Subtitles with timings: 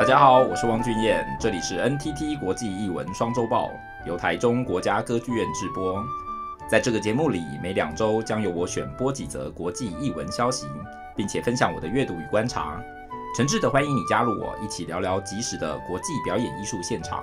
[0.00, 3.70] 大家好，我是汪俊彦，这里是 NTT 国际译文双周报，
[4.06, 6.02] 由台中国家歌剧院制播。
[6.66, 10.66] 在这个节目里，每两周将由我选播几则国际译文消息，
[11.14, 12.80] 并且分享我的阅读与观察。
[13.36, 17.22] 诚挚的欢迎你加入我，一起聊聊即时的国际表演艺术现场。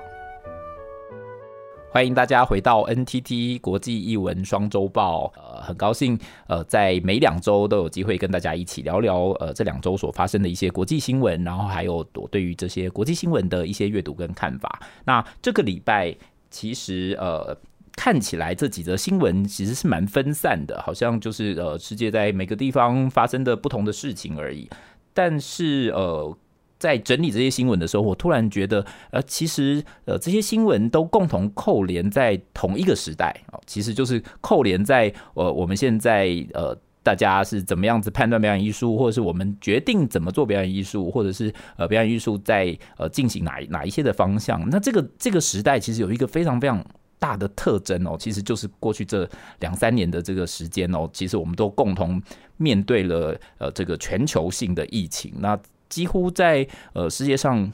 [1.98, 5.34] 欢迎大家回到 NTT 国际译文双周报。
[5.36, 6.16] 呃，很高兴，
[6.46, 14.80] 呃，在每两周都有机会跟大家一起聊聊，呃，这两周所发生的一些国际新闻，然后还有我对于这些国际新闻的一些阅读跟看法。
[15.06, 16.16] 那这个礼拜
[16.52, 17.58] 其实，呃，
[17.96, 24.70] 看起来这几则新闻其实是蛮分散的，好像就是呃，世界在每个地方发生的不同的事情而已。
[25.16, 26.38] 但是呃，
[26.80, 44.62] 在整理这些新闻的时候，我突然觉得，呃，其实呃，这些新闻都共同扣连在同一个时代哦，其实就是扣连在呃，我们现在呃，大家是怎么样子判断表演艺术，或者是我们决定怎么做表演艺术，或者是呃，表演艺术在呃进行哪哪一些的方向。
[44.70, 46.86] 那这个这个时代其实有一个非常非常
[47.18, 49.28] 大的特征哦，其实就是过去这
[49.62, 52.22] 两三年的这个时间哦，其实我们都共同
[52.58, 55.34] 面对了呃这个全球性的疫情。
[55.40, 55.58] 那
[55.90, 57.72] 几乎在呃世界上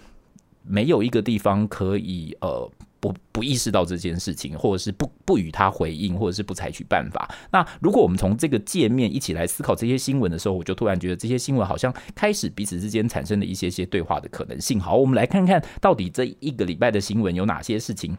[0.64, 7.30] 没有一个地方可以呃不不意识到这件事情，或者是不不与他回应，或者是不采取办法。
[7.52, 14.80] 那如果我们从这个界面一起来思考这些新闻的时候，我就突然觉得这些新闻好像开始彼此之间产生了一些些对话的可能性。
[14.80, 18.17] 好，我们来看看到底这一个礼拜的新闻有哪些事情。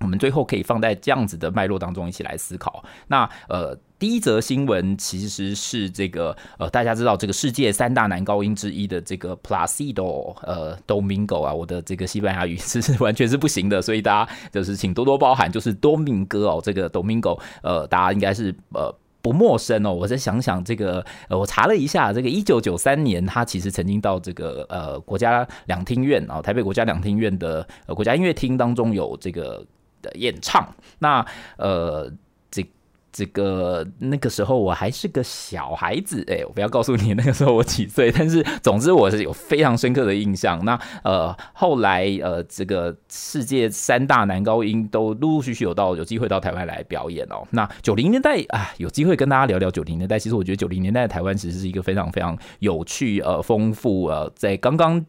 [0.00, 2.84] 我们最后可以放在这样子的脉络当中一起来思考。
[3.08, 15.50] 那呃，第一则新闻其实是这个呃，大家知道这个世界三大男高音之一的这个 Placido 呃 Domingo 啊，我的这个西班牙语是完全是不行的，所以大家就是请多多包涵。
[15.50, 19.92] 就是多明哥哦，这个 Domingo 呃，大家应该是呃不陌生哦。
[19.94, 29.64] 我再想想这个，呃，我查了一下，这个一九九三年他其实曾经到这个呃国家两厅院啊，台北国家两厅院的呃国家音乐厅当中有这个。
[30.02, 31.24] 的演唱，那
[31.56, 32.10] 呃，
[32.50, 32.64] 这
[33.12, 40.62] 这个那个时候我还是个小孩子，哎，我不要告诉你那个时候我几岁，但是总之我是有非常深刻的印象。
[40.66, 47.42] 那呃，后来呃，这个世界三大男高音都陆陆续续有到有机会到台湾来表演哦。
[47.50, 50.18] 那九零年代啊，有机会跟大家聊聊九零年代。
[50.18, 55.04] 其实我觉得九零年代的台湾其实是一个非常非常有趣呃丰富呃，在刚刚。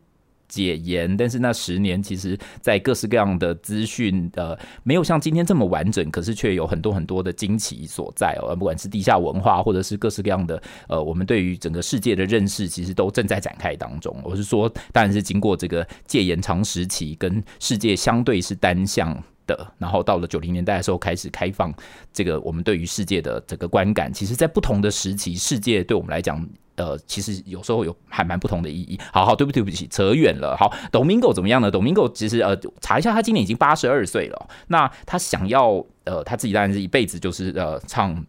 [0.48, 8.56] 解严，但是那十年其实，在各式各样的资讯，呃，没有像今天这么完整，可是却有很多很多的惊奇所在哦。
[8.56, 14.16] 不管是地下文化，或者是各式各样的，呃，我们对于整个世界的认识，其实都正在展开当中。
[14.24, 21.74] 我是说，当然是经过这个戒严长时期，跟世界相对是单向的，然后到了九零年代的时候开始开放，
[22.14, 26.48] 这个我们对于世界的这个观感，其实在不同的时期，世界对我们来讲。
[26.78, 29.00] 呃，其实有时候有还蛮不同的意义。
[29.12, 30.56] 好好，对不起对不起，扯远了。
[30.56, 34.48] 好，Domingo 怎么样呢？Domingo 其实呃，查一下，他今年已经八十二岁了。
[34.68, 38.24] 那他想要呃，他自己当然是一辈子就是呃唱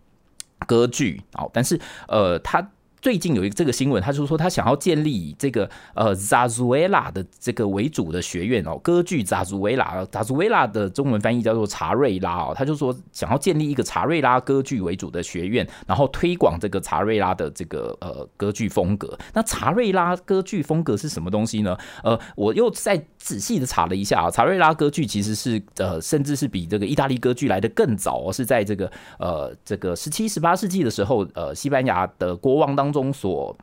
[0.66, 1.20] 歌剧。
[1.34, 2.66] 好，但是呃，他。
[3.00, 19.16] 最近有一个这个新闻，他就说他想要建立以这个呃扎祖维拉的这个为主的学院哦，歌剧扎祖维拉，扎祖维拉的中文翻译叫做查瑞拉哦，他就说想要建立一个查瑞拉歌剧为主的学院，然后推广这个查瑞拉的这个呃歌剧风格。
[19.32, 21.78] 那查瑞拉歌剧风格是什么东西呢？
[22.02, 32.87] 呃，我又再仔细的查了一下啊，查瑞拉歌剧其实是呃甚至是比这个意大利歌剧来得更早，是在这个呃这个十七十八世纪的时候，呃西班牙的国王当。
[32.88, 33.54] 当中所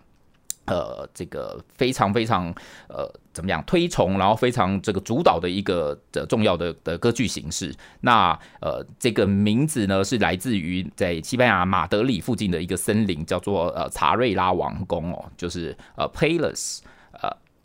[0.66, 2.54] 呃这个非常非常
[2.88, 7.74] 呃怎么样推崇，然后非常这个主导的一个的重要的的歌剧形式。
[8.02, 16.82] 那呃这个名字呢是来自于在西班牙马德里附近的一个森林，叫做呃查瑞拉王宫哦，就是呃 Palace。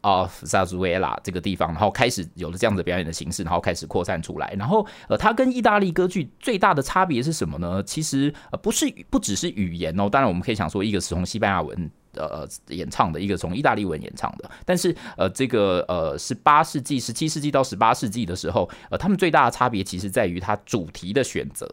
[0.03, 4.55] Of Zarzuela 这个地方，然后开始有了这样的表演的形式，然后开始扩散出来。
[4.59, 7.83] 然后，呃，它跟意大利歌剧最大的差别是什么呢？
[7.83, 10.09] 其实，呃，不是不只是语言哦。
[10.09, 14.51] 当然，我们可以想说，一个是从西班牙文呃演唱的，一个从意大利文演唱的。
[14.65, 21.69] 但是，呃，这个呃，十八世纪、十七世纪到十八世纪的时候，呃，他们最大的差别其实在于它主题的选择。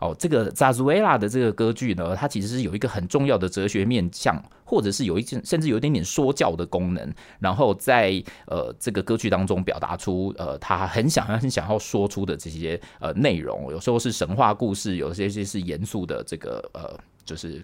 [0.00, 8.12] 哦，这个扎祖维拉的这个歌剧呢，它其实是有一个很重要的哲学面向，或者是有一件甚至有一点点说教的功能，然后在
[8.46, 17.62] 呃这个歌剧当中表达出呃他很想要很想要说出的这些呃内容，有时候是神话故事，有些些是严肃的这个呃就是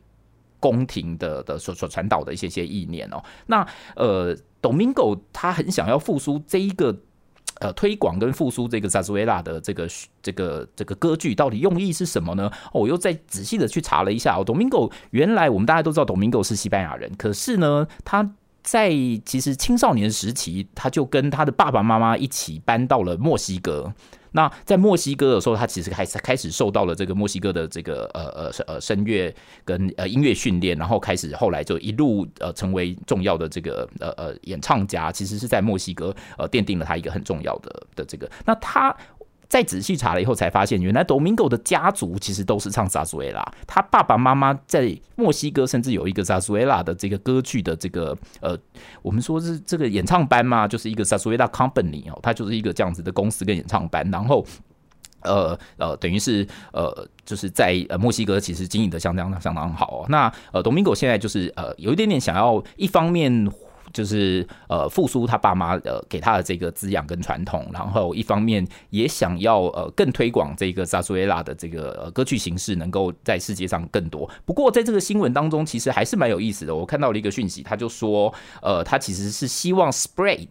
[0.61, 3.23] 宫廷的的所所传导的一些些意念哦。
[3.47, 6.95] 那呃，Domingo 他很想要复苏这一个。
[7.61, 9.89] 呃，推广跟复苏这个萨斯维拉的这个
[10.23, 12.51] 这个这个歌剧到底用意是什么呢？
[12.73, 18.31] 我又再仔细的去查了一下哦，Domingo 原来我们大家都知道 Domingo 是西班牙人，可是呢，他
[18.63, 18.91] 在
[19.25, 23.93] 其实青少年时期，他就跟他的爸爸妈妈一起搬到了墨西哥。
[24.37, 29.35] 那在墨西哥的时候，他其实开始开始受到了这个墨西哥的这个呃呃呃声乐
[29.65, 35.11] 跟呃音乐训练，然后开始后来就一路呃成为重要的这个呃呃演唱家。
[35.11, 38.31] 其实是在墨西哥呃奠定了他一个很重要的的这个。
[38.45, 38.95] 那他。
[39.49, 43.45] 再仔细查了以后，才发现原来 Domingo 的家族其实都是唱 Zarzuela。
[43.67, 48.59] 他爸爸妈妈在墨西哥甚至有一个 Zarzuela 的这个歌剧的这个呃，
[49.03, 54.09] 我们说是这个演唱班嘛，就是一个 Zarzuela Company 哦，它就是一个这样子的公司跟演唱班。
[54.11, 54.45] 然后
[55.23, 60.07] 呃呃，等于是呃，就是在呃墨西哥其实经营的相当相当好哦。
[60.09, 63.51] 那呃，Domingo 现在就是呃有一点点想要一方面。
[63.93, 74.29] 就是呃复苏他爸妈呃给他的这个滋养跟传统，然后一方面也想要呃更推广这个萨苏维拉的这个歌曲形式，能够在世界上更多。
[74.45, 76.75] 不过在这个新闻当中，其实还是蛮有意思的。
[76.75, 80.49] 我看到了一个讯息，他就说呃他其实是希望 spread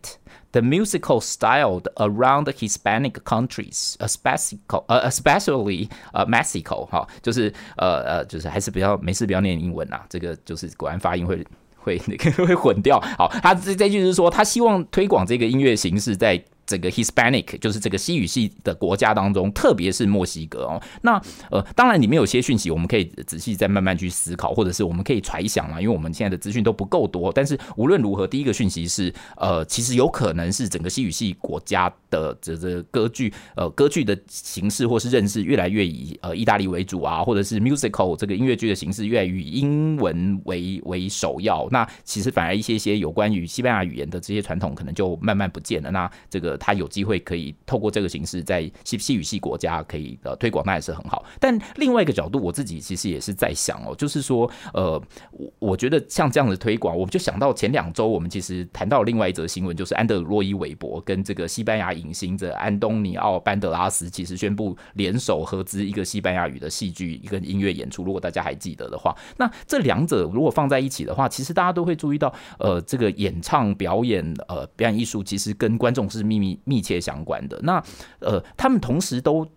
[0.52, 11.46] the musical style around Hispanic countries, especially 呃 especially 呃 Mexico 哈，就是呃呃就是还是比较没事不要念英文啊，这个就是果然发音会。
[11.86, 13.00] 会那个 会混掉。
[13.18, 16.44] 好，他这这就是说，他希望推广这个音乐形式在。
[16.66, 20.82] 整个 Hispanic 就是这个西语系的国家当中，特别是墨西哥哦。
[21.02, 21.22] 那
[21.52, 27.32] 呃，当然里面有些讯息，我们可以仔细再慢慢去思考，或者是我们可以揣想嘛，因为我们现在的资讯都不够多。
[27.32, 41.68] 但是无论如何，第一个讯息是，呃，其实有可能是整个西语系国家的这这歌剧，呃，歌剧的形式或是认识越来越以呃意大利为主啊，或者是 musical 这个音乐剧的形式越来越以英文为为首要。
[41.70, 45.92] 那其实反而一些些有关于西班牙语言的这些传统，可能就慢慢不见了。
[45.92, 46.55] 那这个。
[46.58, 51.24] 他有机会可以透过这个形式在西西语系国家可以呃推广，那也是很好。
[51.40, 68.04] 但另外一个角度，我自己其实也是在想哦，就是说呃，我我觉得像这样的推广，我们就想到前两周我们其实谈到另外一则新闻，就是安德鲁洛伊韦伯跟这个西班牙影星的安东尼奥班德拉斯，其实宣布联手合资一个西班牙语的戏剧一个音乐演出。
[68.04, 76.45] 如果大家还记得的话，那这两者如果放在一起的话，其实大家都会注意到，呃，这个演唱表演呃表演艺术其实跟观众是秘密。
[76.46, 77.84] 密密切相关的那
[78.20, 79.48] 呃，他们同时都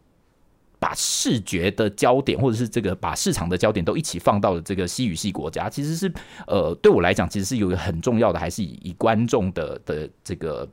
[0.79, 6.13] 把视觉的焦点，或者是这个把市场的焦点都一起放到了这个西语系国家，其实是
[6.47, 10.69] 呃，对我来讲，其实是有一个很重要的，还是以以观众的的这个。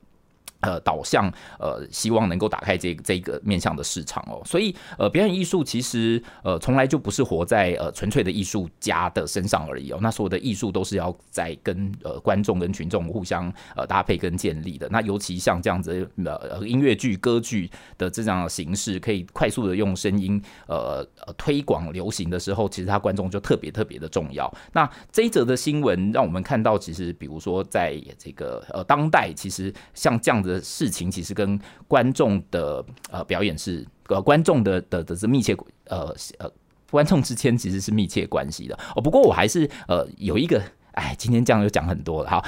[0.65, 10.00] 呃，导向呃，希望能够打开这这个面向的市场哦，所以呃，表演艺术其实呃，从来就不是活在呃纯粹的艺术家的身上而已哦。
[10.01, 14.89] 那所有的艺术都是要在跟呃观众跟群众互相呃搭配跟建立的。
[14.89, 24.51] 那尤其像这样子呃音乐剧、歌剧的这样的形式，可以快速的用声音呃呃推广流行的时候，其实他观众就特别特别的重要。
[24.73, 30.54] 那这一则的新闻让我们看到，其实比如说在这个呃当代，其实像这样的。
[30.61, 35.55] 事情其实跟观众的呃表演是呃观众的的的是密切
[35.85, 36.51] 呃呃
[36.89, 39.01] 观众之间其实是密切关系的哦。
[39.01, 40.61] 不过我还是呃有一个。
[40.95, 42.44] 哎，今天这样就讲很多了，好，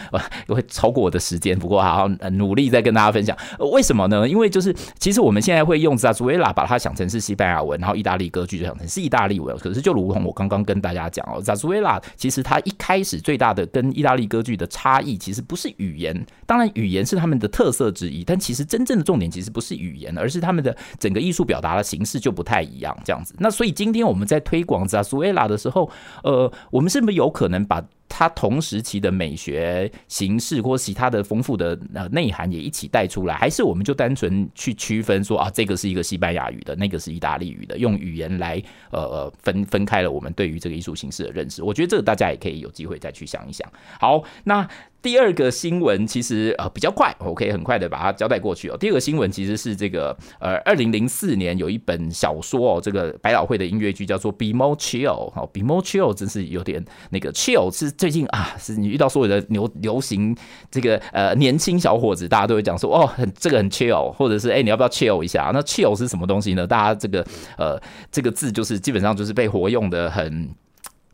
[0.47, 3.37] 我会超过我的时间，不过好好努力再跟大家分享。
[3.59, 4.27] 为什么呢？
[4.27, 9.57] 因为就是其实我们现在会用 Zarzuela 把它想成是西班牙文，然后意大利歌剧就想成是意大利文。
[9.57, 23.35] 可是就如同我刚刚跟大家讲哦，Zarzuela 其实它一开始最大的跟意大利歌剧的差异，其实不是语言，当然语言是他们的特色之一，但其实真正的重点其实不是语言，而是他们的整个艺术表达的形式就不太一样，这样子。
[23.39, 25.89] 那所以今天我们在推广 Zarzuela 的时候，
[26.23, 38.61] 呃，我们是不是有可能把它同时期的美学形式或其他的丰富的呃内涵也一起带出来，还是我们就单纯去区分说啊，这个是一个西班牙语的，那个是意大利语的，用语言来
[38.91, 41.61] 呃呃分分开了我们对于这个艺术形式的认识。
[41.61, 43.71] 我觉得这个大家也可以有机会再去想一想。
[43.99, 44.67] 好，那。
[45.01, 48.75] 第二个新闻其实呃比较快，我可以很快的把它交代过去哦。
[48.77, 60.35] 第二个新闻其实是这个呃，二零零四年有一本小说哦，这个百老汇的音乐剧叫做《Be More Chill》哦，《Be More Chill》真是有点那个 chill 是最近啊，是你遇到所有的流流行
[60.69, 65.51] 这个呃年轻小伙子，大家都会讲说哦，很这个很 chill，或者是哎、你要不要 chill 一下？
[65.53, 66.67] 那 chill 是什么东西呢？
[66.67, 67.25] 大家这个
[67.57, 67.79] 呃
[68.11, 70.49] 这个字就是基本上就是被活用的很。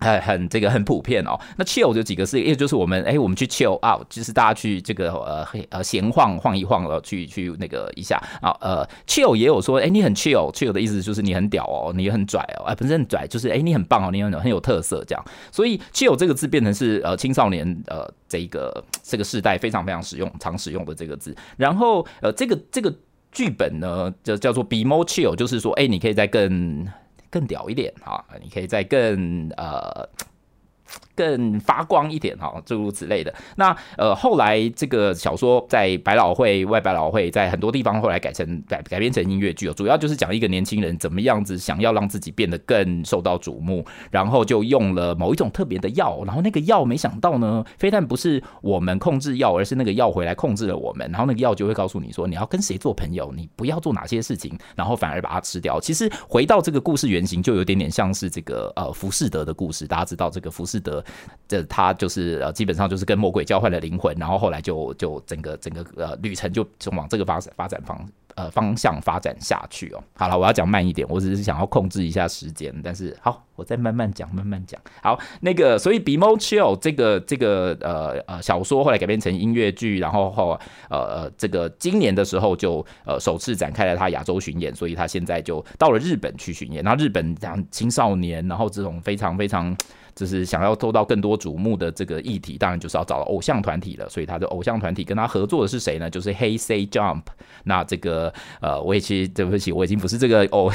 [0.03, 1.39] 很很这个很普遍哦。
[1.57, 15.25] 那 chill 就几个字，也就是我们哎、我们去 chill out，就是大家去这个呃呃闲晃晃一晃了，去去那个一下啊呃 chill 也有说哎、你很 chill，chill 的意思就是你很屌哦，你很拽哦，哎不是很拽，就是哎、你很棒哦，你很很有特色这样。
[15.51, 21.35] 所以 chill 这个字变成是呃青少年呃这一个这个世代非常非常使用常使用的这个字。
[21.57, 22.93] 然后呃这个这个
[23.31, 26.87] 剧本呢就叫做 be more chill，就是说哎、你可以再更。
[27.33, 28.23] 更屌一点啊！
[28.43, 30.07] 你可以再更呃
[31.15, 33.33] 更发光一点哈，诸如此类的。
[33.55, 55.79] 那呃，后来这个小说在百老汇、外百老汇，在很多地方后来改成改改编成音乐剧哦，主要就是讲一个年轻人怎么样子想要让自己变得更受到瞩目，然后就用了某一种特别的药，然后那个药没想到呢，非但不是我们控制药，而是那个药回来控制了我们，然后那个药就会告诉你说你要跟谁做朋友，你不要做哪些事情，然后反而把它吃掉。
[55.79, 61.02] 其实回到这个故事原型，就有点点像是这个呃浮士德的故事，大家知道这个浮士德。
[61.47, 70.01] 这他就是呃，基本上就是跟魔鬼交换了灵魂，然后后来就就整个整个呃旅程就就往这个发展发展方呃方向发展下去哦。
[70.15, 74.79] 好了，我要讲慢一点，我只是想要控制一下时间，但是好，我再慢慢讲，慢慢讲。
[75.01, 80.57] 好，那个所以《Be More Chill》这个这个呃呃小说后来改编成音乐剧，然后后
[80.89, 86.83] 呃呃这个今年的时候就呃首次展开了他亚洲巡演，所以他现在就到了日本去巡演。
[86.83, 89.75] 然后日本讲青少年，然后这种非常非常。
[90.15, 94.07] 就是想要做到更多瞩目的这个议题，当然就是要找偶像团体了。
[94.09, 96.09] 所以他的偶像团体跟他合作的是谁呢？
[96.09, 97.23] 就是 Hey Say Jump。
[97.63, 100.71] 那这个呃，我也其实对不起，我已经不是这个哦，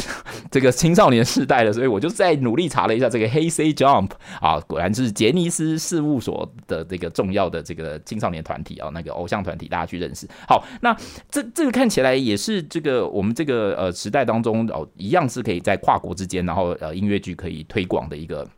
[0.50, 10.26] 这个青少年世代了，所以我就再努力查了一下这个 Hey Say Jump 啊，果然是杰尼斯事务所的这个重要的这个青少年团体啊，那个偶像团体，大家去认识。
[10.48, 10.96] 好，那
[11.30, 18.48] 这这个看起来也是这个我们这个呃时代当中哦，一样是可以在跨国之间，然后呃音乐剧可以推广的一个。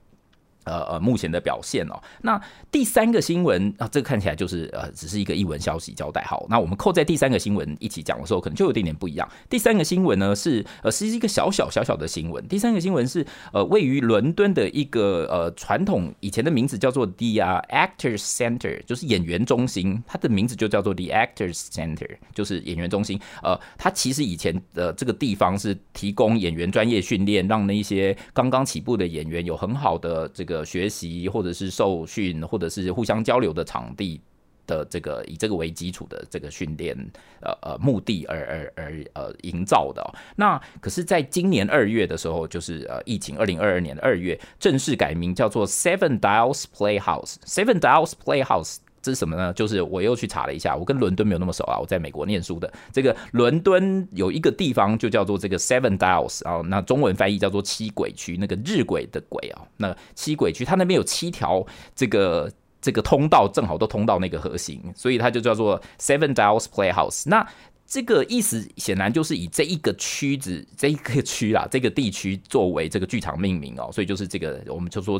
[0.71, 2.00] 呃呃，目前的表现哦。
[2.23, 6.23] 那第三个新闻啊，这个看起来就是呃，只是一个艺文消息交代。
[6.23, 9.29] 好，那我们扣在第三个新闻一起讲的时候，可能就有点点不一样。
[9.49, 12.47] 第三个新闻呢是呃，是一个小小小小的新闻。
[12.47, 20.00] 第三个新闻是呃，位于伦敦的一个呃传统以前的名字叫做 The Actors Center，就是演员中心。
[20.07, 23.19] 它的名字就叫做 The Actors Center，就是演员中心。
[23.43, 30.60] 呃，它其实以前的这个地方是提供演员专业训练，让那些刚刚起步的演员有很好的这个。
[30.64, 34.21] 学习或者是受训或者是互相交流的场地
[34.67, 36.97] 的这个以这个为基础的这个训练
[37.40, 40.02] 呃呃目的而而而呃营造的。
[40.37, 48.76] 那可是在今年二月的时候，就是呃疫情二零二二年的二月正式改名叫做 Seven Dials Playhouse Seven Dials Playhouse。
[49.02, 49.52] 这是什么呢？
[49.54, 51.78] 就是我又去查了一下，我跟伦敦没有那么熟啊。
[51.78, 61.64] 我在美国念书的，这个伦敦有一个地方就叫做这个 Seven Dials 啊，那中文翻译叫做七轨区，那个日晷的轨啊，那七轨区它那边有七条
[61.95, 62.52] 这个
[62.83, 67.23] 这个通道，正好都通到那个核心，所以它就叫做 Seven Dials Playhouse。
[67.26, 67.47] 那
[67.87, 75.19] 这个意思显然就是以这一个区子这一个区啦，这个地区作为这个剧场命名哦，所以就是这个我们就说。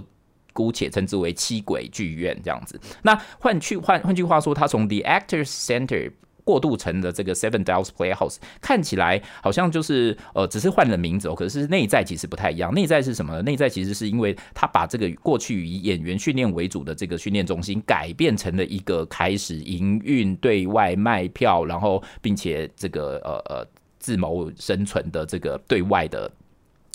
[0.53, 2.81] 姑且称之为七鬼剧院这样子。
[3.03, 11.35] 那换去换换句话说，它从 The Actors Center 过渡成的这个 Seven Dials Playhouse，看起来好像就是呃，只是换了名字哦。
[11.35, 12.75] 可是内在其实不太一样。
[12.75, 13.43] 内在是什么呢？
[13.43, 23.67] 内在其实是因为他把这个过去以演员训练为主的这个训练中心，改变成了一个开始营运、对外卖票，然后并且这个呃呃
[23.99, 26.29] 自谋生存的这个对外的。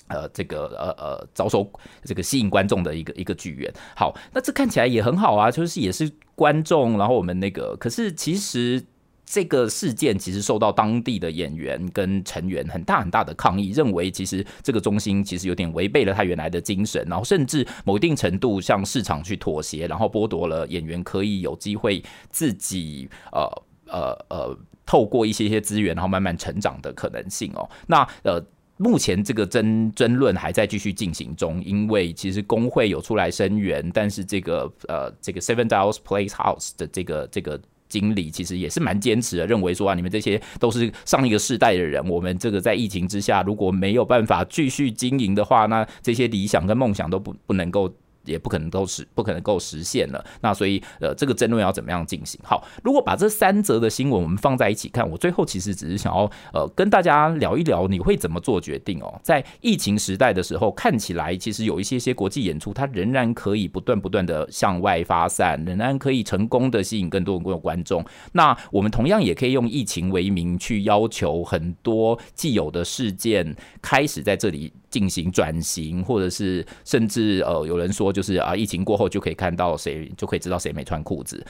[0.07, 1.67] 呃，这个呃呃，招收
[2.03, 3.73] 这个吸引观众的一个一个剧院。
[3.95, 8.85] 好，那这看起来也很好啊，就是也是观众，然后我们那个，可是其实
[9.25, 27.67] 这个事件其实受到当地的演员跟成员很大很大的抗议，认为其实这个中心其实有点违背了他原来的精神，然后甚至某一定程度向市场去妥协，然后剥夺了演员可以有机会自己呃呃呃透过一些些资源，然后慢慢成长的可能性哦。
[27.87, 28.39] 那呃。
[28.77, 47.93] 目前这个争争论还在继续进行中，因为其实工会有出来声援，但是这个呃这个 Seven Dials Place House 的这个这个经理其实也是蛮坚持的，认为说啊，你们这些都是上一个世代的人，我们这个在疫情之下如果没有办法继续经营的话，那这些理想跟梦想都不不能够。
[48.25, 52.39] 也不可能都实不可能够实现了，那所以呃，这个争论要怎么样进行？
[52.43, 59.19] 好，如果把这三则的新闻我们放在一起看，我最后其实只是想要呃跟大家聊一聊，你会怎么做决定哦？
[59.23, 68.03] 在疫情时代的时候，看起来其实有一些些国际演出，它仍然可以不断不断的向外发散，仍然可以成功的吸引更多更多观众。
[68.33, 74.71] 那我们同样也可以用疫情为名去要求很多既有的事件开始在这里。
[74.95, 81.45] 进行转型，或者是甚至呃，有人说就是啊，疫情过后就可以看到谁，就可以知道谁没穿裤子。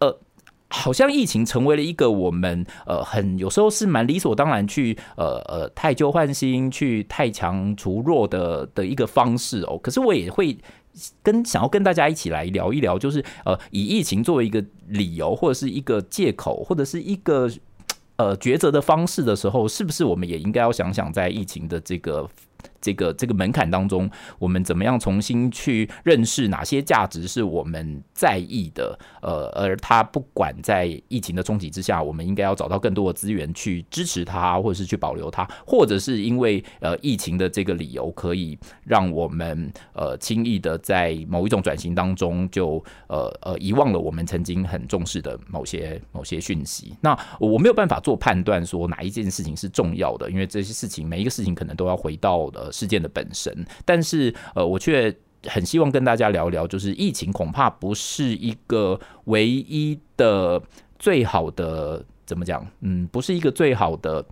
[0.00, 0.18] 呃，
[0.70, 9.78] 好像疫情成为了一个我们呃很有时候是蛮理所当然去呃呃汰旧换新，去太强除弱的的一个方式哦。
[9.80, 10.58] 可是我也会
[11.22, 17.48] 跟想要跟大家一起来聊一聊，就是呃以疫情作为一个理由，或者是一个借口，或者是一个
[18.16, 22.28] 呃抉择的方式的时候，是不是我们也应该要想想在疫情的这个。
[22.80, 28.98] 这个这个门槛当中，我们怎么样重新去认识哪些价值是我们在意的？
[29.20, 46.96] 呃，而它不管在疫情的冲击之下，我们应该要找到更多的资源去支持它，或者是去保留它，或者是因为呃疫情的这个理由，可以让我们呃轻易的在某一种转型当中就呃呃遗忘了我们曾经很重视的某些某些讯息。
[47.02, 52.69] 那我没有办法做判断说哪一件事情是重要的，因为这些事情每一个事情可能都要回到呃。
[52.72, 53.52] 事件的本身，
[53.84, 55.14] 但是呃，我却
[55.46, 60.62] 很希望跟大家聊聊，就是疫情恐怕不是一个唯一的
[60.98, 62.66] 最好的，怎么讲？
[62.80, 64.24] 嗯，不是一个最好的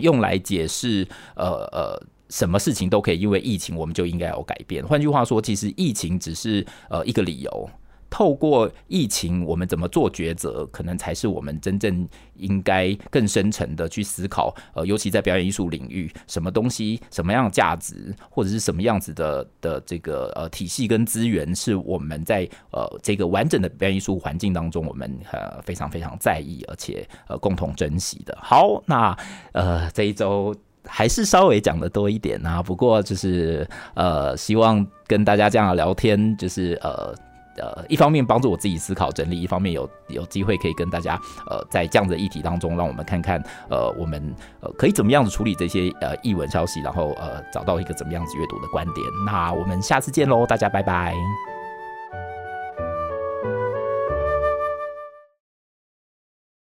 [0.00, 4.86] 用来解释呃呃什么事情都可以因为疫情我们就应该要改变。
[4.86, 7.70] 换句话说，其实疫情只是呃一个理由。
[8.10, 14.54] 透过疫情，我们怎么做抉择，可能才是我们真正应该更深层的去思考。
[14.74, 28.36] 呃，尤其在表演艺术领域，什么东西、什么样价值，或者是什么样子的的这个呃体系跟资源，是我们在呃这个完整的表演艺术环境当中，我们呃非常非常在意，而且呃共同珍惜的。
[28.42, 29.16] 好，那
[29.52, 33.64] 呃这一周还是稍微讲的多一点啊，不过就是
[33.94, 37.14] 呃希望跟大家这样聊天，就是呃。
[37.56, 49.06] 呃，一方面帮助我自己思考整理，一方面有有机会可以跟大家呃，在这样的议题当中，让我们看看呃，我们呃可以怎么样子处理这些呃译文消息，然后呃找到一个怎么样子阅读的观点。
[49.26, 51.14] 那我们下次见喽，大家拜拜。